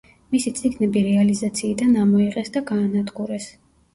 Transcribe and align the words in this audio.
მისი 0.35 0.51
წიგნები 0.59 1.01
რეალიზაციიდან 1.07 1.93
ამოიღეს 2.05 2.51
და 2.57 2.63
გაანადგურეს. 2.71 3.51